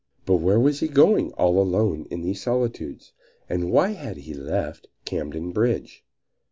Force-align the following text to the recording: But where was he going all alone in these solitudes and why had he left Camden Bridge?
But 0.25 0.37
where 0.37 0.59
was 0.59 0.79
he 0.79 0.87
going 0.87 1.31
all 1.33 1.61
alone 1.61 2.07
in 2.09 2.23
these 2.23 2.41
solitudes 2.41 3.13
and 3.47 3.69
why 3.69 3.89
had 3.89 4.17
he 4.17 4.33
left 4.33 4.87
Camden 5.05 5.51
Bridge? 5.51 6.03